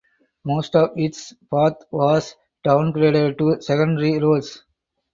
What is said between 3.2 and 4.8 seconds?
to secondary roads.